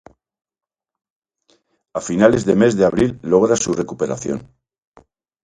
[1.99, 4.49] A finales del mes de abril logra su recuperación.